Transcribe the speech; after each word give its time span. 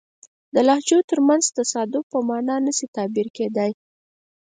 د 0.53 0.55
لهجو 0.67 0.97
ترمنځ 1.09 1.43
تصادم 1.57 2.03
په 2.11 2.17
معنا 2.29 2.55
نه 2.65 2.71
شي 2.77 2.87
تعبیر 2.95 3.27
کېدای. 3.37 3.71